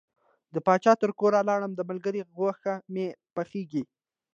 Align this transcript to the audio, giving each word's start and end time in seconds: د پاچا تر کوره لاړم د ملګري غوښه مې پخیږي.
د 0.53 0.55
پاچا 0.65 0.93
تر 1.01 1.09
کوره 1.19 1.39
لاړم 1.49 1.71
د 1.75 1.81
ملګري 1.89 2.21
غوښه 2.35 2.73
مې 2.93 3.07
پخیږي. 3.35 3.83